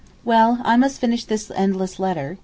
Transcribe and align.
Well, 0.25 0.59
I 0.63 0.77
must 0.77 0.99
finish 0.99 1.25
this 1.25 1.51
endless 1.55 1.99
letter. 1.99 2.39